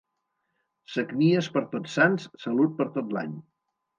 Sagnies 0.93 1.49
per 1.57 1.63
Tots 1.75 1.93
Sants, 1.99 2.27
salut 2.45 2.75
per 2.79 2.91
tot 2.97 3.17
l'any. 3.19 3.37